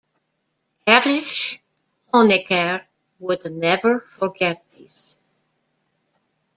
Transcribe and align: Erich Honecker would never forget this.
Erich 0.87 1.61
Honecker 2.11 2.83
would 3.19 3.51
never 3.51 3.99
forget 3.99 4.63
this. 4.75 5.15